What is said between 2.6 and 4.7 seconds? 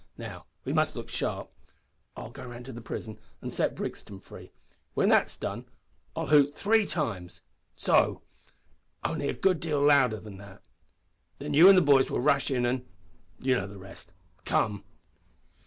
to the prison and set Brixton free.